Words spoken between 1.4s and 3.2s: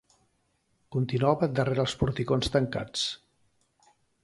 darrere els porticons tancats